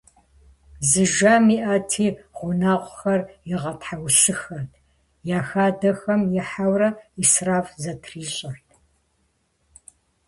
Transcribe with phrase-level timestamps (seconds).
[0.89, 2.07] Зы жэм иӀэти,
[2.37, 4.71] гъунэгъухэр игъэтхьэусыхэрт:
[5.37, 8.67] я хадэхэм ихьэурэ Ӏисраф зэтрищӀэрт.